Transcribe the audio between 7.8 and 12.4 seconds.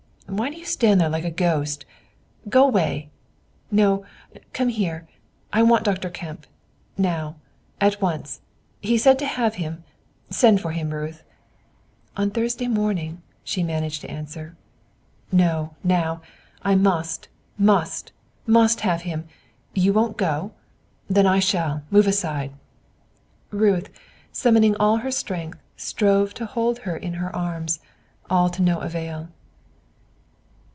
at once, he said to have him; send for him, Ruth." "On